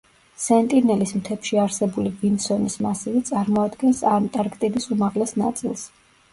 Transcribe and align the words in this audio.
სენტინელის 0.43 1.13
მთებში 1.17 1.59
არსებული 1.65 2.15
ვინსონის 2.23 2.79
მასივი 2.87 3.23
წარმოადგენს 3.31 4.03
ანტარქტიდის 4.17 4.93
უმაღლეს 4.99 5.39
ნაწილს. 5.47 5.89